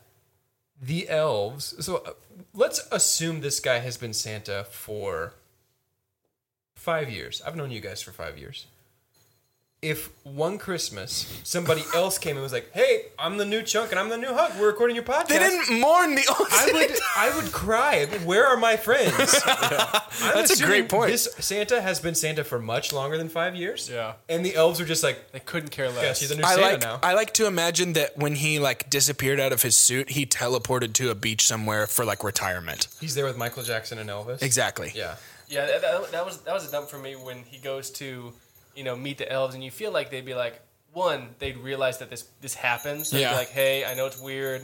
[0.79, 1.73] the elves.
[1.83, 2.11] So uh,
[2.53, 5.33] let's assume this guy has been Santa for
[6.75, 7.41] five years.
[7.45, 8.67] I've known you guys for five years.
[9.81, 13.99] If one Christmas somebody else came and was like, "Hey, I'm the new Chunk and
[13.99, 14.59] I'm the new Hug.
[14.59, 16.47] We're recording your podcast." They didn't mourn the old.
[16.51, 18.05] I would I would cry.
[18.25, 19.39] Where are my friends?
[19.45, 20.01] I'm
[20.33, 21.11] That's a great point.
[21.11, 23.89] This Santa has been Santa for much longer than five years.
[23.89, 24.13] Yeah.
[24.27, 25.95] and the elves are just like, They couldn't care less.
[26.01, 26.19] "Yeah, less.
[26.19, 28.89] she's a new I Santa like now." I like to imagine that when he like
[28.89, 32.87] disappeared out of his suit, he teleported to a beach somewhere for like retirement.
[32.99, 34.41] He's there with Michael Jackson and Elvis.
[34.41, 34.91] Exactly.
[34.93, 35.15] Yeah.
[35.47, 38.33] Yeah, that, that, that was that was a dump for me when he goes to,
[38.79, 40.59] you know, meet the elves, and you feel like they'd be like,
[40.93, 43.11] one, they'd realize that this this happens.
[43.11, 43.31] They'd Yeah.
[43.31, 44.61] be like, hey, I know it's weird.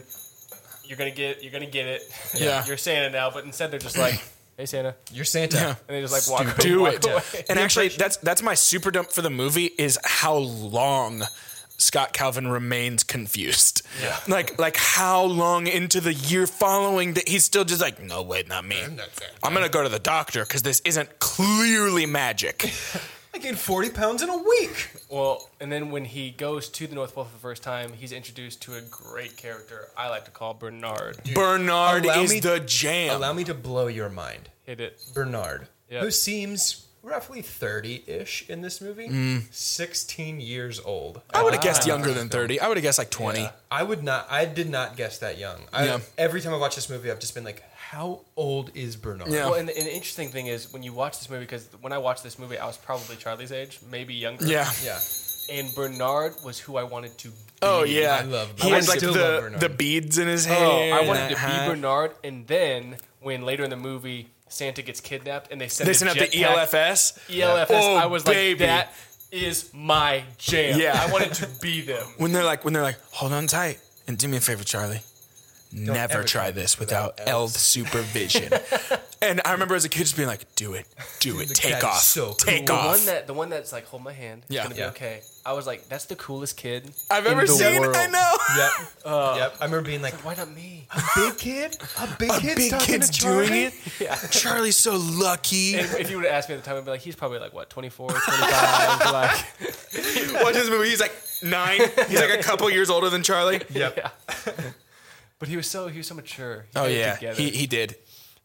[0.86, 2.02] You're gonna get you're gonna get it.
[2.40, 2.66] Yeah.
[2.66, 3.30] you're Santa now.
[3.30, 4.24] But instead, they're just like,
[4.58, 5.58] hey, Santa, You're Santa.
[5.58, 5.76] Yeah.
[5.88, 7.06] and they just like walk, Do walk it.
[7.06, 7.22] away.
[7.50, 11.24] And actually, that's that's my super dump for the movie is how long
[11.78, 13.82] Scott Calvin remains confused.
[14.02, 14.18] Yeah.
[14.28, 18.48] Like like how long into the year following that he's still just like, no, wait,
[18.48, 18.82] not me.
[18.82, 19.10] I'm, not
[19.44, 22.72] I'm gonna go to the doctor because this isn't clearly magic.
[23.36, 24.92] I gained 40 pounds in a week.
[25.10, 28.14] Well, and then when he goes to the North Pole for the first time, he's
[28.14, 31.20] introduced to a great character I like to call Bernard.
[31.34, 33.14] Bernard allow is me- the jam.
[33.18, 34.48] Allow me to blow your mind.
[34.64, 35.02] Hit it.
[35.14, 36.00] Bernard, Yeah.
[36.00, 39.54] who seems roughly 30-ish in this movie, Mm.
[39.54, 41.22] 16 years old.
[41.34, 42.62] I would have guessed younger than 30.
[42.62, 43.50] I would have guessed like 20.
[43.70, 44.28] I would not.
[44.32, 45.66] I did not guess that young.
[45.74, 46.00] I, Yeah.
[46.18, 49.46] Every time I watch this movie, I've just been like, "How old is Bernard?" Yeah.
[49.46, 51.94] Well, and, the- and the interesting thing is when you watch this movie, because when
[51.94, 54.46] I watched this movie, I was probably Charlie's age, maybe younger.
[54.46, 54.70] Yeah.
[54.84, 55.00] Yeah.
[55.52, 57.36] And Bernard was who I wanted to be.
[57.62, 59.60] Oh yeah, I love- he I has like still love the Bernard.
[59.62, 60.58] the beads in his hair.
[60.66, 61.70] Oh, I wanted that to be.
[61.76, 65.92] Bernard, and then when later in the movie Santa gets kidnapped and they send They
[65.92, 67.20] a sent out the jetpack- ELFS.
[67.30, 68.60] ELFS, Oh, I was baby.
[68.66, 68.94] like, that
[69.32, 70.80] is my jam.
[70.80, 71.00] Yeah.
[71.02, 72.06] I wanted to be them.
[72.18, 75.02] When they're like, when they're like, hold on tight and do me a favor, Charlie.
[75.76, 78.52] Never try try this this without, without elf supervision.
[79.22, 80.86] and I remember as a kid just being like, do it,
[81.20, 82.98] do it, take cat off, so take The off.
[82.98, 84.44] one that the one that's like, hold my hand.
[84.46, 84.64] It's Yeah.
[84.64, 85.22] gonna be okay.
[85.46, 87.80] I was like, that's the coolest kid I've in ever the seen.
[87.82, 87.96] world.
[87.96, 88.34] I know.
[88.58, 88.72] Yep.
[88.80, 88.90] yep.
[89.06, 90.88] Uh, I remember being like, Why not me?
[90.96, 93.74] "A big kid, a big A kid's big talking kid's to Charlie?" doing it.
[94.00, 94.16] Yeah.
[94.32, 95.76] Charlie's so lucky.
[95.76, 97.40] And if you would have asked me at the time, I'd be like, he's probably
[97.40, 99.46] like what, 24, 25, like
[100.44, 100.90] Watch this movie.
[100.90, 101.80] He's like nine.
[102.08, 103.62] He's like a couple years older than Charlie.
[103.70, 103.98] Yep.
[103.98, 104.10] Yeah.
[105.40, 106.66] But he was so he was so mature.
[106.74, 107.96] He Oh yeah, he he did.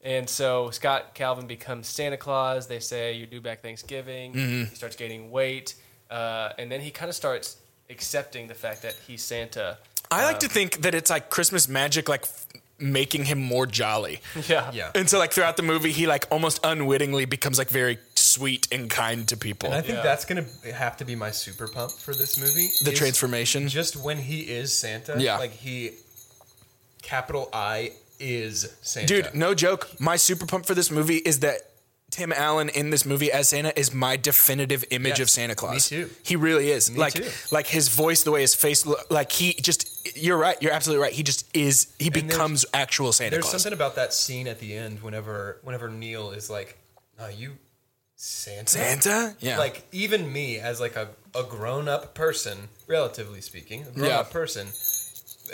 [0.03, 2.66] and so Scott Calvin becomes Santa Claus.
[2.66, 4.33] They say you do back Thanksgiving.
[4.33, 4.64] Mm-hmm.
[4.70, 5.74] He starts gaining weight,
[6.11, 7.57] uh, and then he kind of starts
[7.88, 9.79] accepting the fact that he's Santa.
[10.11, 12.46] I like to think that it's like Christmas magic, like f-
[12.79, 14.20] making him more jolly.
[14.48, 14.90] Yeah, Yeah.
[14.94, 18.88] And so, like throughout the movie, he like almost unwittingly becomes like very sweet and
[18.90, 19.68] kind to people.
[19.68, 20.03] And I think Yeah.
[20.03, 22.68] that's gonna have to be my super pump for this movie.
[22.85, 23.68] the transformation.
[23.68, 25.38] Just when he is Santa, Yeah.
[25.38, 25.92] like he,
[27.03, 29.07] capital I is Santa.
[29.07, 29.89] Dude, no joke.
[29.99, 31.61] My super pump for this movie is that
[32.11, 35.91] Tim Allen in this movie as Santa is my definitive image Yes, of Santa Claus.
[35.93, 36.11] me too.
[36.25, 36.97] He really is.
[36.97, 37.29] like too.
[37.53, 39.87] like his voice, the way his face look, like he just
[40.17, 40.61] you're right.
[40.61, 41.13] You're absolutely right.
[41.13, 43.63] He just is he there's- becomes actual Santa There's Claus.
[43.63, 46.77] something about that scene at the end whenever whenever Neil is like,
[47.21, 47.53] "Are you
[48.17, 49.37] Santa?" Santa?
[49.39, 49.59] Yeah.
[49.59, 54.27] Like even me as like a, a grown up person, relatively speaking, a grown up
[54.27, 54.33] Yeah.
[54.33, 54.67] person,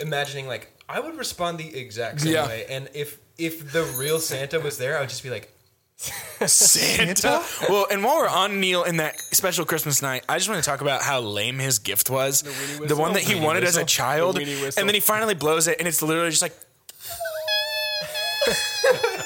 [0.01, 2.47] imagining like I would respond the exact same Yeah.
[2.47, 2.65] way.
[2.69, 5.53] And if if the real Santa was there, I would just be like,
[5.97, 7.43] Santa?
[7.69, 10.69] well, and while we're on Neil in that special Christmas night, I just want to
[10.69, 12.41] talk about how lame his gift was.
[12.41, 12.97] The, weenie whistle?
[12.99, 13.87] one that he Weenie wanted as a whistle?
[13.87, 14.35] child.
[14.35, 14.79] The weenie whistle.
[14.79, 16.53] And then he finally blows it, and it's literally just like,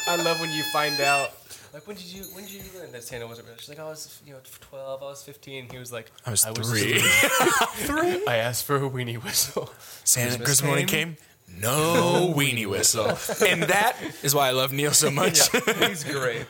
[0.07, 1.31] I love when you find out.
[1.73, 3.55] Like when did you when did you learn that Santa wasn't real?
[3.57, 5.67] She's like, I was you know twelve, I was fifteen.
[5.71, 6.99] He was like, I was three.
[7.85, 8.27] three.
[8.27, 9.71] I asked for a weenie whistle.
[10.03, 11.15] Santa Christmas Christmas morning came.
[11.51, 11.61] Came.
[11.61, 13.07] No weenie whistle.
[13.47, 15.39] and that is why I love Neil so much.
[15.79, 16.45] "He's great."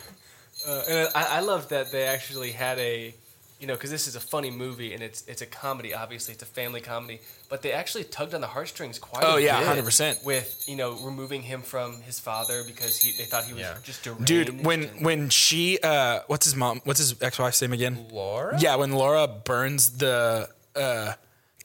[0.67, 3.13] Uh, and I, I love that they actually had a,
[3.59, 5.93] you know, because this is a funny movie and it's it's a comedy.
[5.93, 9.23] Obviously, it's a family comedy, but they actually tugged on the heartstrings quite.
[9.25, 10.23] Oh, a yeah, bit 100%.
[10.23, 13.75] With you know removing him from his father because he they thought he was Yeah.
[13.83, 14.25] just deranged.
[14.25, 18.05] Dude, when and- when she uh what's his mom what's his ex wife's name again?
[18.11, 18.55] Laura.
[18.59, 21.13] Yeah, when Laura burns the uh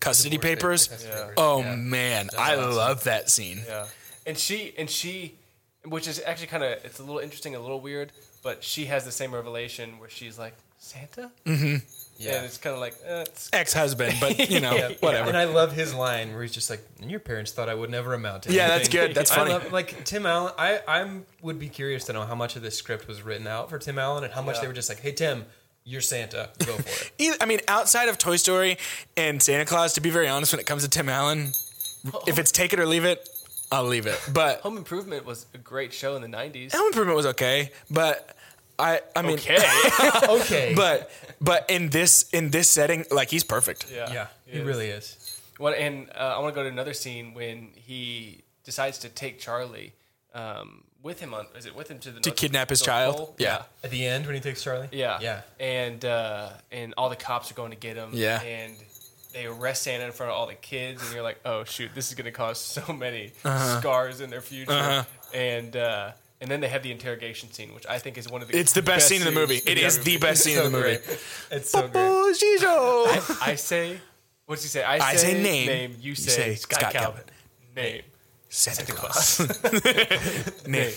[0.01, 0.89] custody papers.
[0.89, 1.75] Custody papers, Oh yeah.
[1.77, 3.61] man, I love that scene.
[3.67, 3.87] Yeah,
[4.27, 5.35] and she and she,
[5.85, 9.05] which is actually kind of it's a little interesting, a little weird, but she has
[9.05, 11.77] the same revelation where she's like Santa, mm-hmm.
[12.19, 12.37] Yeah.
[12.37, 15.29] and it's kind of like eh, it's, Ex-husband, but you know, Yeah, whatever.
[15.29, 17.91] And I love his line where he's just like, "And "Your parents thought I would
[17.91, 18.57] never amount to." Him.
[18.57, 19.15] Yeah, that's anything." good.
[19.17, 19.51] That's I funny.
[19.53, 22.77] love- like Tim Allen, I I'm would be curious to know how much of this
[22.77, 24.63] script was written out for Tim Allen and how much Yeah.
[24.63, 25.45] they were just like, "Hey Tim,
[25.87, 28.77] you're Santa, go for it." I mean, outside of Toy Story
[29.17, 31.53] and Santa Claus, to be very honest, when it comes to Tim Allen,
[32.27, 33.27] if it's take it or leave it,
[33.73, 34.21] I'll leave it.
[34.33, 36.73] But Home Improvement was a great show in the '90s.
[36.75, 38.37] Home Improvement was okay, but
[38.79, 39.57] I I mean, Okay.
[40.29, 40.73] Okay.
[40.77, 43.91] but but in this in this setting, like he's perfect.
[43.91, 44.13] yeah.
[44.13, 44.65] yeah, he is.
[44.67, 45.41] really is.
[45.59, 49.39] Well, and uh, I want to go to another scene when he decides to take
[49.41, 49.95] Charlie
[50.35, 51.47] um, with him on.
[51.57, 53.17] Is it with him to the To North- kidnap his North child?
[53.17, 53.35] Pole?
[53.39, 53.63] Yeah.
[53.83, 54.89] At the end when he takes Charlie.
[54.93, 55.19] Yeah.
[55.23, 55.41] Yeah.
[55.59, 58.11] And uh, and all the cops are going to get him.
[58.13, 58.43] Yeah.
[58.43, 58.75] And
[59.33, 62.09] they arrest Santa in front of all the kids, and you're like, oh shoot, this
[62.09, 63.81] is going to cause so many Uh-huh.
[63.81, 65.07] scars in their future.
[65.35, 68.49] And uh, and then they have the interrogation scene, which I think is one of
[68.49, 69.57] the It's the best, scene in the movie.
[69.59, 70.99] scenes It in is the best scene in the movie.
[71.51, 71.93] It's so great.
[71.97, 73.43] Oh, Gijo.
[73.47, 73.99] I say,
[74.47, 74.83] what's he say?
[74.83, 75.67] I I say, say name.
[75.67, 75.97] Name.
[76.01, 77.23] You say, say Scott, Scott Calvin.
[77.23, 77.85] Calvin.
[77.95, 78.03] Name.
[78.57, 79.39] Santa Claus.
[80.67, 80.91] Name.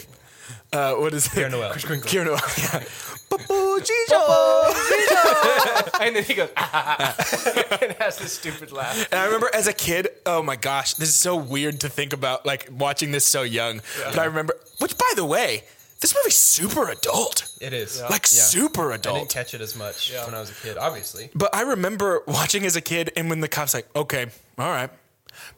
[0.72, 1.32] Uh, what is it?
[1.32, 1.74] Kira Noel.
[1.74, 2.40] Kira Noel.
[2.58, 2.84] Yeah.
[3.30, 3.44] Papa
[3.84, 4.22] Gijo.
[6.02, 7.16] and then he goes, ah,
[7.82, 8.98] and has this stupid laugh.
[9.12, 12.14] And I remember as a kid, oh my gosh, this is so weird to think
[12.14, 13.82] about, like watching this so young.
[14.06, 15.64] But I remember, which by the way,
[16.00, 17.52] this movie's super adult.
[17.62, 18.02] It is.
[18.02, 18.44] Like Yeah.
[18.44, 19.16] super adult.
[19.16, 21.30] I didn't catch it as much when I was a kid, obviously.
[21.36, 24.90] But I remember watching as a kid, and when the cops like, okay, all right,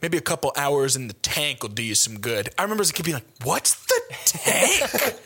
[0.00, 2.50] maybe a couple hours in the tank will do you some good.
[2.58, 5.18] I remember as a kid being like, what's the tank?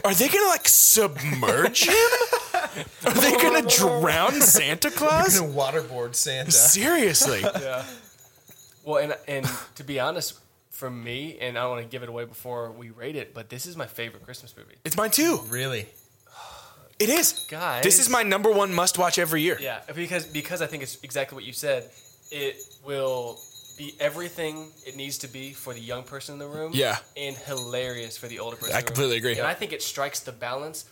[0.04, 1.94] Are they gonna like submerge him?
[3.06, 5.40] Are they gonna drown Santa Claus?
[5.40, 6.50] waterboard Santa.
[6.50, 7.40] Seriously?
[7.40, 7.84] Yeah.
[8.84, 10.38] Well, and and to be honest,
[10.70, 13.50] for me, and I don't want to give it away before we rate it, but
[13.50, 14.76] this is my favorite Christmas movie.
[14.84, 15.40] It's mine too.
[15.48, 15.86] Really?
[16.98, 17.46] It is.
[17.50, 17.82] Guys.
[17.82, 19.56] This is my number one must watch every year.
[19.60, 21.90] Yeah, because because I think it's exactly what you said.
[22.30, 23.40] It will
[23.80, 24.54] be everything
[24.86, 26.70] it needs to be for the young person in the room.
[26.74, 26.98] Yeah.
[27.16, 28.74] and hilarious for the older person.
[28.74, 28.94] I in the room.
[28.94, 29.38] completely agree.
[29.38, 30.84] And I think it strikes the balance.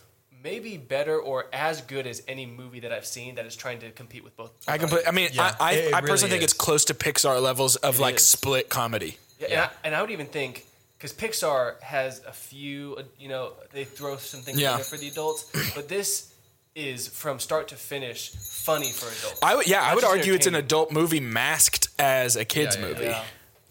[0.43, 3.91] Maybe better or as good as any movie that I've seen that is trying to
[3.91, 4.51] compete with both.
[4.67, 5.05] I can put.
[5.07, 7.41] I mean, Yeah, I, I, it- it I personally really think it's close to Pixar
[7.41, 8.25] levels of like is.
[8.25, 9.17] split comedy.
[9.39, 10.65] Yeah, And, I, and I would even think
[10.97, 14.71] because Pixar has a few, uh, you know, they throw some things Yeah.
[14.71, 16.28] in there for the adults, but this
[16.75, 19.39] is from start to finish funny for adults.
[19.43, 22.81] I would, yeah, I would argue it's an adult movie masked as a kids Yeah,
[22.81, 23.05] yeah, movie.
[23.05, 23.23] Yeah,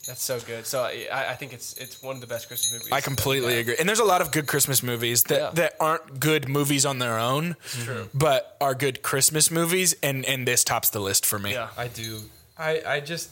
[0.07, 0.67] that's so good.
[0.67, 2.93] So I, I think it's it's one of the best Christmas movies.
[2.93, 3.77] I completely agree.
[3.79, 5.51] And there's a lot of good Christmas movies that, Yeah.
[5.55, 8.09] that aren't good movies on their own, True.
[8.15, 11.53] but are good Christmas movies, and, and this tops the list for me.
[11.53, 12.21] Yeah, I do.
[12.59, 13.31] I, I just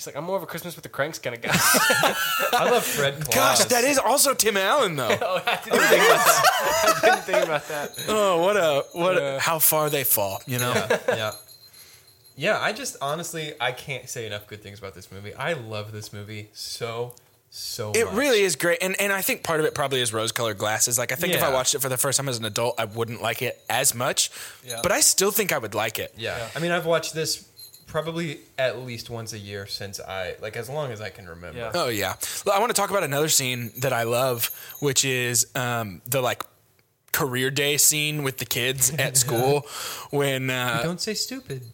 [0.00, 1.50] he's like I'm more of a Christmas with the Cranks kind of guy.
[1.54, 3.34] I love Fred Claus.
[3.60, 5.08] Gosh, that is also Tim Allen though.
[5.20, 6.42] oh, I didn't think about that.
[6.82, 8.04] I didn't think about that.
[8.08, 10.72] oh, what a what a, how far they fall, you know?
[11.08, 11.32] yeah.
[12.36, 15.34] Yeah, I just honestly I can't say enough good things about this movie.
[15.34, 17.14] I love this movie so
[17.52, 18.14] so It much.
[18.14, 20.98] really is great, and and I think part of it probably is rose-colored glasses.
[20.98, 22.84] Like I think if I watched it for the first time as an adult, I
[22.86, 24.30] wouldn't like it as much,
[24.64, 24.78] Yeah.
[24.82, 26.14] but I still think I would like it.
[26.16, 26.48] Yeah.
[26.54, 27.44] I mean, I've watched this
[27.90, 31.58] probably at least once a year since I like as long as I can remember.
[31.58, 31.72] Yeah.
[31.74, 32.14] Oh yeah.
[32.46, 36.22] Well, I want to talk about another scene that I love, which is um, the
[36.22, 36.42] like
[37.12, 39.66] career day scene with the kids at school
[40.10, 41.64] when uh, Don't say stupid,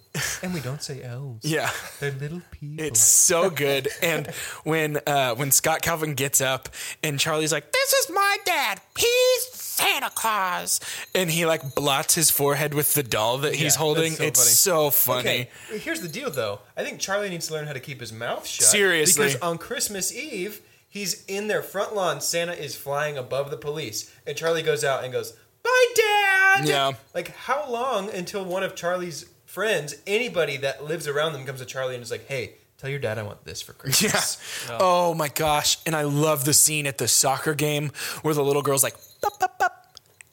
[0.42, 1.44] and we don't say elves.
[1.48, 1.70] yeah.
[2.00, 2.82] They're little people.
[2.84, 4.26] It's so good, and
[4.64, 6.70] when uh, when Scott Calvin gets up
[7.02, 8.80] and Charlie's like, "This is my dad.
[8.98, 9.44] He's
[9.86, 10.80] Santa Claus,"
[11.14, 14.14] and he like blots his forehead with the doll that he's Yeah, holding.
[14.14, 14.50] that's so it's funny.
[14.54, 15.48] so funny.
[15.70, 16.60] Okay, here's the deal though.
[16.76, 18.66] I think Charlie needs to learn how to keep his mouth shut.
[18.66, 19.26] Seriously.
[19.26, 22.20] Because on Christmas Eve, he's in their front lawn.
[22.20, 24.12] Santa is flying above the police.
[24.26, 26.68] And Charlie goes out and goes, Bye, Dad!
[26.68, 26.92] Yeah.
[27.14, 31.66] Like, how long until one of Charlie's friends, anybody that lives around them, comes to
[31.66, 34.78] Charlie and is like, Hey, tell your dad I want this for Christmas." Yeah.
[34.80, 35.78] Oh my gosh.
[35.86, 37.90] And I love the scene at the soccer game
[38.22, 39.55] where the little girl's like, "Bup, bup, bup.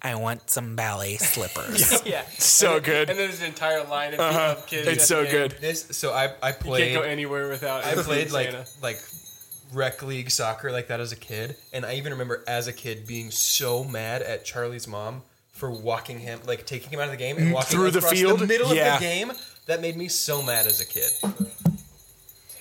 [0.03, 2.05] I want some ballet slippers.
[2.05, 3.09] Yeah, So And then- good.
[3.09, 4.87] And then there's an entire line of, of kids.
[4.87, 5.55] It's so good.
[5.61, 6.91] This, so I, I You played.
[6.91, 7.85] can't go anywhere without.
[7.85, 8.65] I played like Santa.
[8.81, 8.99] like
[9.73, 13.07] rec league soccer like that as a kid, and I even remember as a kid
[13.07, 17.17] being so mad at Charlie's mom for walking him, like taking him out of the
[17.17, 18.39] game and walking Mm, Through the across field?
[18.39, 18.95] the middle Yeah.
[18.95, 19.31] of the game.
[19.67, 21.09] That made me so mad as a kid.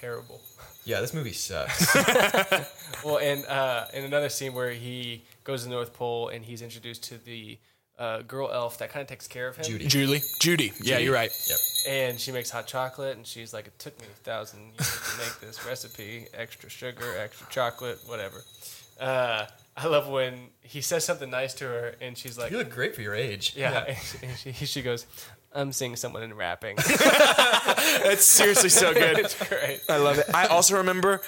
[0.00, 0.40] terrible.
[0.84, 1.94] Yeah, this movie sucks.
[3.04, 6.62] Well, and uh, in another scene where he goes to the North Pole and he's
[6.62, 7.58] introduced to the
[7.98, 9.64] uh, girl elf that kind of takes care of him.
[9.64, 9.86] Judy.
[9.88, 10.20] Julie.
[10.40, 10.72] Judy.
[10.80, 11.30] Yeah, you're right.
[11.48, 11.58] yep.
[11.88, 15.18] And she makes hot chocolate, and she's like, "It took me a thousand years to
[15.24, 18.42] make this recipe: extra sugar, extra chocolate, whatever."
[19.00, 22.70] Uh, I love when he says something nice to her, and she's like, You look
[22.70, 23.54] great for your age.
[23.56, 25.06] "Yeah," and she, she goes,
[25.54, 29.18] "I'm seeing someone in rapping." That's seriously so good.
[29.18, 29.80] it's great.
[29.88, 30.26] I love it.
[30.34, 31.20] I also remember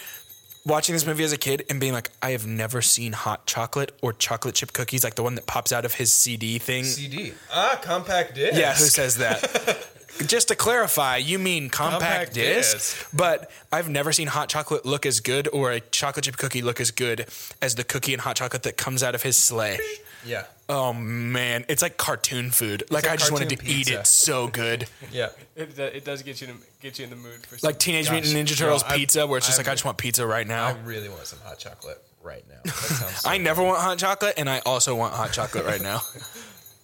[0.66, 3.92] watching this movie as a kid and being like, I have never seen hot chocolate
[4.02, 6.84] or chocolate chip cookies like the one that pops out of his CD thing.
[6.84, 7.32] CD.
[7.52, 8.58] Ah, compact disc.
[8.58, 9.86] Yeah, who says that?
[10.26, 13.08] Just to clarify, you mean compact, Compact disc, disc.
[13.12, 16.80] but I've never seen hot chocolate look as good or a chocolate chip cookie look
[16.80, 17.26] as good
[17.60, 19.78] as the cookie and hot chocolate that comes out of his sleigh.
[20.26, 20.44] Yeah.
[20.68, 22.84] Oh man, it's like cartoon food.
[22.90, 24.86] Like, like I just wanted to cartoon eat it so good.
[25.12, 25.28] Yeah.
[25.56, 27.78] It, it does get you in, get you in the mood for Like something.
[27.78, 29.84] Teenage Gosh, Mutant Ninja Turtles no, I- pizza, where it's just I- like I just
[29.84, 30.66] want pizza right now.
[30.66, 32.60] I really want some hot chocolate right now.
[32.64, 35.82] That sounds so I never want hot chocolate, and I also want hot chocolate right
[35.82, 36.00] now.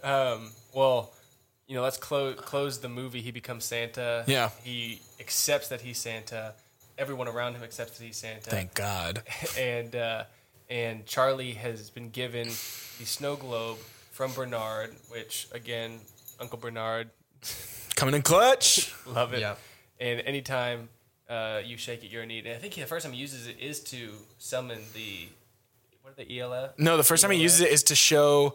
[0.03, 1.13] Um, well,
[1.67, 3.21] you know, let's close close the movie.
[3.21, 4.25] He becomes Santa.
[4.27, 4.51] Yeah.
[4.65, 6.55] He accepts that he's Santa.
[6.99, 8.49] Everyone around him accepts that he's Santa.
[8.51, 9.23] Thank God.
[9.59, 10.25] and uh,
[10.71, 13.79] and Charlie has been given the snow globe
[14.13, 15.99] from Bernard, which again,
[16.41, 17.11] Uncle Bernard,
[17.97, 18.93] Coming in clutch.
[19.07, 19.41] love it.
[19.41, 19.57] Yeah.
[19.99, 20.89] And anytime
[21.29, 22.47] uh, you shake it, you're in need.
[22.47, 25.29] And I think the first time he uses it is to summon the
[26.03, 26.79] what are the ELF?
[26.79, 28.55] No, the first time he uses it is to show.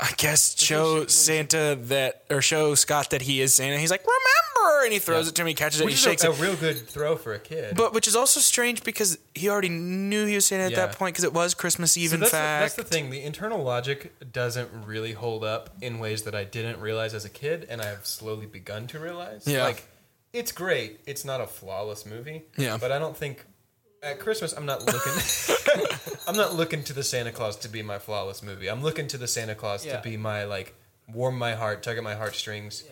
[0.00, 3.78] I guess show Santa that, or show Scott that he is Santa.
[3.78, 4.47] He's like, remember,
[4.84, 5.48] and he throws it to him.
[5.48, 5.84] He catches it.
[5.84, 6.38] Which he is shakes a, it.
[6.38, 7.76] a real good throw for a kid.
[7.76, 10.86] But which is also strange because he already knew he was Santa at Yeah.
[10.86, 12.10] that point because it was Christmas Eve.
[12.10, 13.10] So in that's, the, fact, that's the thing.
[13.10, 17.30] The internal logic doesn't really hold up in ways that I didn't realize as a
[17.30, 19.46] kid, and I've slowly begun to realize.
[19.46, 19.64] Yeah.
[19.64, 19.86] Like,
[20.32, 21.00] it's great.
[21.06, 22.42] It's not a flawless movie.
[22.56, 22.76] Yeah.
[22.78, 23.44] But I don't think
[24.02, 25.12] at Christmas I'm not looking.
[26.28, 28.68] I'm not looking to the Santa Claus to be my flawless movie.
[28.68, 29.96] I'm looking to the Santa Claus Yeah.
[29.96, 30.74] to be my like
[31.12, 32.84] warm my heart, tug at my heartstrings.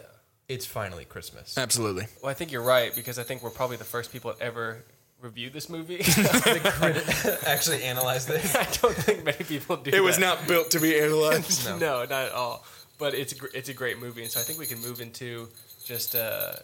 [0.49, 0.55] Yeah.
[0.55, 1.59] It's finally Christmas.
[1.59, 2.07] absolutely.
[2.23, 4.85] Well, I think you're right because I think we're probably the first people to ever
[5.21, 5.97] review this movie.
[7.47, 8.55] Actually, analyze this.
[8.55, 9.91] I don't think many people do.
[9.93, 10.39] It was that.
[10.39, 11.69] not built to be analyzed.
[11.69, 12.05] no.
[12.05, 12.65] not at all.
[12.99, 15.49] But it's a, it's a great movie, and so I think we can move into
[15.85, 16.55] just uh,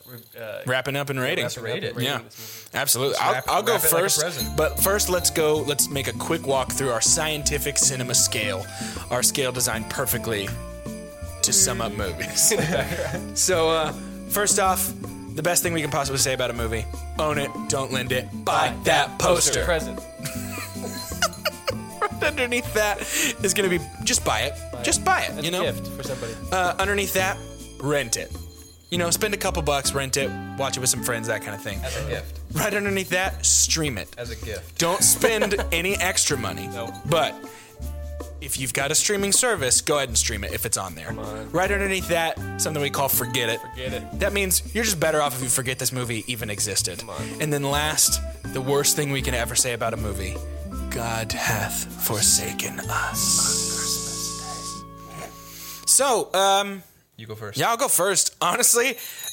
[0.41, 1.45] uh, Wrapping up and rating.
[1.45, 1.95] Let's rate it.
[2.01, 2.19] Yeah.
[2.23, 2.79] this movie.
[2.81, 3.17] Absolutely.
[3.21, 4.57] I'll, wrap- I'll go wrap it like first.
[4.57, 5.59] but first, let's go.
[5.59, 8.65] Let's make a quick walk through our scientific cinema scale.
[9.11, 10.49] Our scale designed perfectly
[11.43, 12.55] to sum up movies.
[13.35, 13.93] so, uh,
[14.29, 14.93] first off,
[15.35, 16.85] the best thing we can possibly say about a movie
[17.19, 19.65] own it, don't lend it, buy that poster.
[19.65, 20.01] present.
[22.23, 23.01] underneath that
[23.45, 24.55] is going to be just buy it.
[24.85, 25.33] just buy it.
[25.33, 25.63] That's you know?
[25.63, 26.33] a gift for somebody.
[26.53, 27.37] Uh, underneath that,
[27.81, 28.31] rent it.
[28.91, 31.55] You know, spend a couple bucks, rent it, watch it with some friends, that kind
[31.55, 31.81] of thing.
[31.83, 32.41] As a gift.
[32.53, 34.15] Right underneath that, stream it.
[34.19, 34.79] As a gift.
[34.79, 36.69] Don't spend any extra money.
[36.69, 36.93] No.
[37.07, 37.35] But
[38.43, 41.11] if you've got a streaming service, go ahead and stream it if it's on there.
[41.11, 41.51] on.
[41.53, 43.61] Right underneath that, something we call forget it.
[43.61, 44.19] Forget it.
[44.21, 47.03] That means you're just better off if you forget this movie even existed.
[47.41, 48.21] And then last,
[48.53, 50.35] the worst thing we can ever say about a movie
[50.91, 53.63] God hath forsaken us.
[55.87, 56.83] So, um,
[57.17, 57.59] You go first.
[57.59, 58.35] yeah, I'll go first.
[58.41, 58.89] Honestly,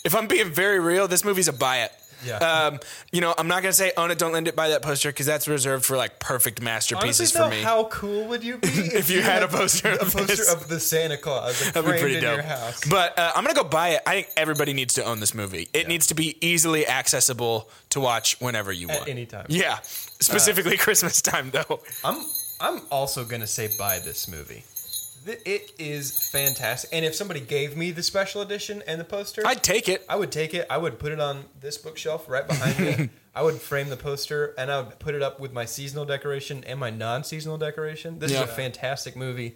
[0.05, 1.91] if I'm being very real, this movie's a buy it.
[2.25, 2.37] Yeah.
[2.37, 2.79] Um,
[3.11, 5.25] you know, I'm not gonna say own it, don't lend it, buy that poster because
[5.25, 7.61] that's reserved for like perfect masterpieces Honestly, for though, me.
[7.63, 10.53] how cool would you be if, you had a poster a of poster this?
[10.53, 12.43] of the Santa Claus like, That'd be pretty in dope.
[12.89, 14.01] But uh, I'm gonna go buy it.
[14.05, 15.67] I think everybody needs to own this movie.
[15.73, 19.09] It needs to be easily accessible to watch whenever you At want.
[19.09, 19.45] any time.
[19.49, 21.79] Yeah, specifically Christmas time though.
[22.03, 22.25] I'm
[22.59, 24.63] I'm also gonna say buy this movie.
[25.25, 29.41] Th- It is fantastic, and if somebody gave me the special edition and the poster,
[29.45, 30.05] I'd take it.
[30.09, 30.65] I would take it.
[30.69, 33.09] I would put it on this bookshelf right behind me.
[33.35, 36.63] I would frame the poster and I would put it up with my seasonal decoration
[36.65, 38.19] and my non-seasonal decoration.
[38.19, 38.43] This Yeah.
[38.43, 39.55] is a fantastic movie.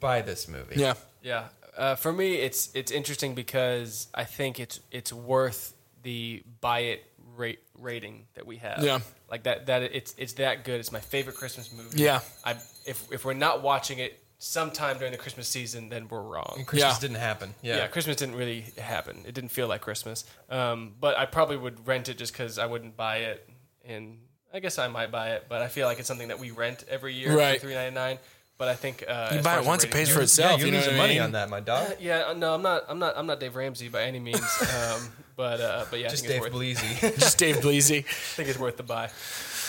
[0.00, 0.76] Buy this movie.
[0.80, 1.44] Yeah, Yeah,
[1.76, 7.04] uh, for me, it's it's interesting because I think it's it's worth the buy it
[7.36, 8.82] rate rating that we have.
[8.82, 9.00] Yeah.
[9.30, 10.80] like that that it's it's that good.
[10.80, 12.02] It's my favorite Christmas movie.
[12.02, 12.20] Yeah.
[12.44, 12.52] I
[12.86, 16.64] if if we're not watching it sometime during the Christmas season, then we're wrong.
[16.66, 16.98] Christmas Yeah.
[17.00, 17.54] didn't happen.
[17.62, 17.76] Yeah.
[17.78, 17.86] Yeah.
[17.86, 19.24] Christmas didn't really happen.
[19.26, 20.24] It didn't feel like Christmas.
[20.50, 23.48] Um, but I probably would rent it just because I wouldn't buy it.
[23.86, 24.18] And
[24.52, 26.84] I guess I might buy it, but I feel like it's something that we rent
[26.88, 27.58] every year Right.
[27.60, 28.18] for three ninety nine.
[28.56, 30.20] But I think uh, you as buy it as once, it rating pays goes- for
[30.20, 30.60] yeah, itself.
[30.60, 31.22] you're you know losing what I money mean?
[31.22, 31.96] on that, my dog.
[32.00, 32.84] Yeah, uh, no, I'm not.
[32.88, 33.14] I'm not.
[33.16, 34.40] I'm not Dave Ramsey by any means.
[34.62, 37.18] Um, but uh, but yeah, Just I Dave think, it's worth, Bleezy.
[37.18, 37.98] Just Dave Bleasy.
[38.04, 39.08] I think it's worth the buy.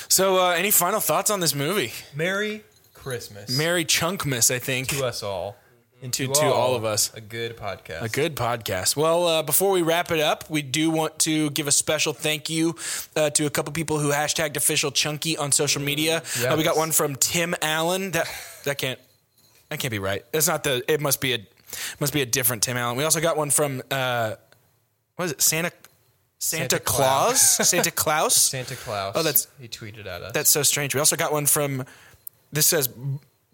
[0.08, 1.92] So, uh, any final thoughts on this movie?
[2.14, 2.64] Merry
[3.10, 4.88] Christmas Merry Chunkmas, I think.
[4.89, 5.56] to us all.
[6.02, 7.12] And To- to all of us.
[7.13, 8.02] A good podcast.
[8.02, 8.96] A good podcast.
[8.96, 12.50] Well, uh, before we wrap it up, we do want to give a special thank
[12.50, 12.76] you
[13.15, 16.22] uh, to a couple people who hashtagged official chunky on social media.
[16.44, 18.12] Uh, we got one from Tim Allen.
[18.12, 18.28] That
[18.65, 19.00] that can't
[19.70, 20.24] that can't be right.
[20.32, 20.84] That's not the.
[20.91, 21.39] It must be a
[22.00, 22.98] must be a different Tim Allen.
[22.98, 24.36] We also got one from uh,
[25.15, 25.41] what is it?
[25.41, 25.72] Santa
[26.38, 27.41] Santa, Santa Claus.
[27.70, 28.36] Santa Claus.
[28.36, 29.13] Santa Claus.
[29.15, 30.34] Oh, that's- he tweeted at us.
[30.34, 30.94] That's so strange.
[30.94, 31.86] We also got one from
[32.56, 32.89] this says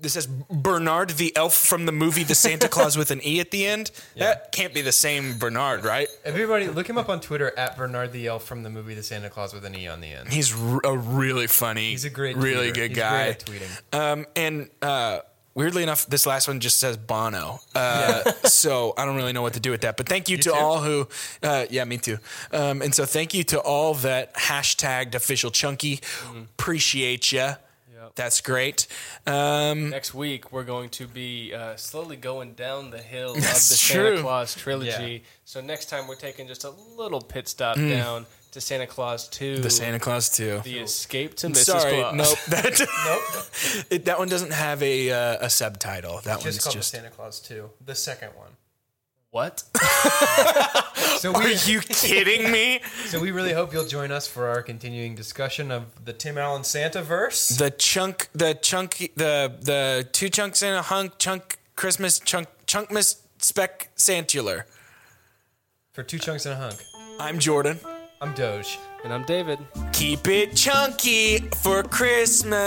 [0.02, 3.52] this says Bernard the elf from the movie The Santa Claus with an E at
[3.52, 3.92] the end.
[4.16, 6.08] That can't be the same Bernard, right?
[6.24, 9.30] Everybody, look him up on Twitter at Bernard the Elf from the movie The Santa
[9.30, 10.32] Claus with an E on the end.
[10.32, 11.90] He's a really funny.
[11.92, 12.76] He's a great, really tweeter.
[12.76, 13.38] good He's guy.
[13.40, 13.98] Tweeting.
[13.98, 15.22] Um, and uh,
[15.56, 17.60] weirdly enough, this last one just says Bono.
[17.74, 19.98] Uh, so I don't really know what to do with that.
[19.98, 20.54] But thank you, to too?
[20.54, 21.08] all who,
[21.42, 22.20] uh, yeah, me too.
[22.52, 25.98] Um, and so thank you to all that hashtagged official chunky.
[25.98, 26.42] Mm-hmm.
[26.42, 27.54] Appreciate you.
[28.16, 28.88] That's great.
[29.28, 33.42] Um, Next week, we're going to be uh, slowly going down the hill of the
[33.42, 34.22] That's Santa true.
[34.22, 35.12] Claus trilogy.
[35.14, 35.20] Yeah.
[35.46, 39.58] So next time, we're taking just a little pit stop down to Santa Claus 2.
[39.58, 39.64] Mm.
[39.64, 40.62] the Santa Claus 2.
[40.64, 41.56] The Escape to Mrs.
[41.66, 42.16] Sorry, Claus.
[42.16, 42.38] nope.
[42.50, 46.20] That, it, that one doesn't have a uh, a subtitle.
[46.26, 46.92] That Just one's called just.
[46.92, 48.50] the Santa Claus 2, the second one.
[49.32, 49.64] What?
[51.22, 52.82] So Are you kidding me?
[53.06, 56.64] so we really hope you'll join us for our continuing discussion of the Tim Allen
[56.66, 57.48] Santa verse.
[57.50, 63.22] The chunk, the chunky, the the two chunks in a hunk, chunk Christmas, chunk chunkmas
[63.40, 64.64] specsantular.
[65.94, 66.80] For two chunks and a hunk.
[67.20, 67.80] I'm Jordan.
[68.20, 68.78] I'm Doge.
[69.04, 69.58] And I'm David.
[69.94, 72.60] Keep it chunky for Christmas.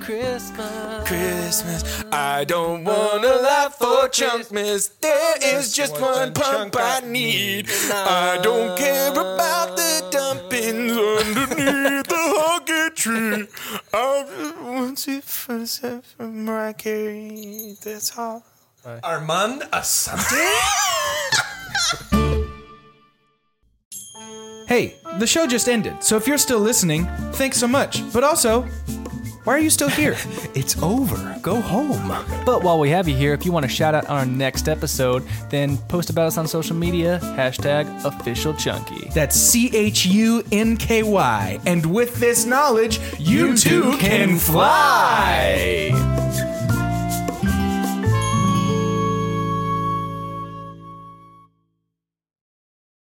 [0.00, 1.08] Christmas.
[1.08, 2.04] Christmas.
[2.12, 4.92] I don't want a lot for Chunkmas.
[5.00, 7.68] There is just one pump I need.
[7.90, 13.48] I don't care about the dumpings underneath the huggy tree.
[13.92, 17.76] I just want it for from Mariah Carey.
[17.82, 18.44] That's all.
[19.02, 21.00] Armand Assante?
[24.74, 28.02] Hey, the show just ended, so if you're still listening, thanks so much.
[28.12, 28.62] But also,
[29.44, 30.16] why are you still here?
[30.56, 31.38] it's over.
[31.42, 32.08] Go home.
[32.44, 34.68] But while we have you here, if you want to shout out on our next
[34.68, 39.10] episode, then post about us on social media, hashtag official chunky.
[39.10, 41.60] That's C H U N K Y.
[41.66, 45.92] And with this knowledge, you, too can fly.